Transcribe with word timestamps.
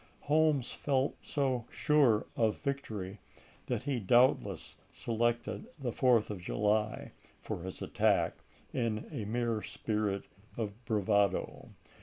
Holmes 0.21 0.71
felt 0.71 1.15
so 1.21 1.67
sure 1.69 2.25
of 2.35 2.57
victory 2.59 3.19
that 3.67 3.83
he 3.83 3.99
doubtless 3.99 4.75
selected 4.89 5.67
the 5.77 5.91
4th 5.91 6.31
of 6.31 6.41
July 6.41 7.11
for 7.39 7.61
his 7.61 7.83
attack 7.83 8.37
in 8.73 9.05
a 9.11 9.25
mere 9.25 9.61
spirit 9.61 10.23
of 10.57 10.73
bravado. 10.85 11.69